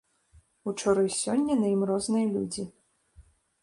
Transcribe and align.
Учора 0.71 1.03
і 1.09 1.13
сёння 1.21 1.53
на 1.61 1.67
ім 1.75 1.81
розныя 1.93 2.27
людзі. 2.35 2.63